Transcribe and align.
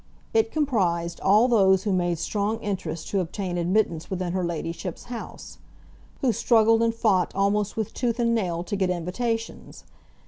It 0.33 0.51
comprised 0.51 1.19
all 1.19 1.47
those 1.47 1.83
who 1.83 1.93
made 1.93 2.17
strong 2.17 2.59
interest 2.61 3.07
to 3.09 3.19
obtain 3.19 3.55
admittance 3.55 4.09
within 4.09 4.33
her 4.33 4.43
ladyship's 4.43 5.03
house, 5.03 5.59
who 6.21 6.31
struggled 6.33 6.81
and 6.81 6.91
fought 6.91 7.35
almost 7.35 7.77
with 7.77 7.93
tooth 7.93 8.19
and 8.19 8.33
nail 8.33 8.63
to 8.63 8.75
get 8.75 8.89
invitations. 8.89 9.83